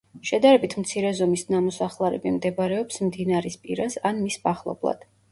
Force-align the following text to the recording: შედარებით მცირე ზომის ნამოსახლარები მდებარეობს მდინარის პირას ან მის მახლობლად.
შედარებით 0.27 0.75
მცირე 0.83 1.09
ზომის 1.17 1.43
ნამოსახლარები 1.55 2.31
მდებარეობს 2.37 2.97
მდინარის 3.09 3.57
პირას 3.67 3.99
ან 4.11 4.23
მის 4.23 4.39
მახლობლად. 4.47 5.05